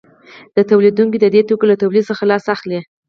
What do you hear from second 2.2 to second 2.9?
لاس اخلي